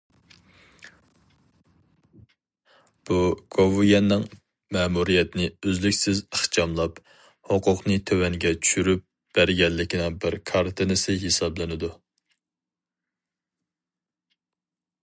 بۇ 3.09 3.17
گوۋۇيۈەننىڭ 3.55 4.25
مەمۇرىيەتنى 4.77 5.49
ئۈزلۈكسىز 5.67 6.23
ئىخچاملاپ، 6.25 7.03
ھوقۇقنى 7.51 7.99
تۆۋەنگە 8.11 8.55
چۈشۈرۈپ 8.63 9.05
بەرگەنلىكىنىڭ 9.39 10.19
بىر 10.25 10.39
كارتىنىسى 10.53 11.19
ھېسابلىنىدۇ. 11.27 11.95